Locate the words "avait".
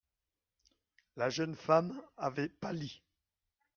2.17-2.49